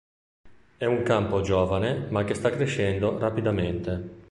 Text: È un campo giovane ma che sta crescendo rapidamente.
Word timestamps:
È 0.77 0.85
un 0.85 1.03
campo 1.03 1.41
giovane 1.41 2.07
ma 2.09 2.23
che 2.23 2.33
sta 2.33 2.49
crescendo 2.49 3.19
rapidamente. 3.19 4.17